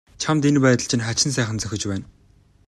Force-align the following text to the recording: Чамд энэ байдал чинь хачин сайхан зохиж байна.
Чамд 0.21 0.43
энэ 0.49 0.59
байдал 0.65 0.89
чинь 0.89 1.05
хачин 1.07 1.31
сайхан 1.33 1.57
зохиж 1.61 1.83
байна. 1.91 2.05